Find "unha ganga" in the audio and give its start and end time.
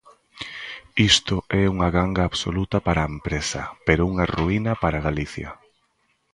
1.73-2.23